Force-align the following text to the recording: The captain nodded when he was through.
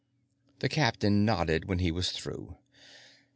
The 0.61 0.67
captain 0.69 1.25
nodded 1.25 1.65
when 1.65 1.77
he 1.77 1.91
was 1.91 2.11
through. 2.11 2.57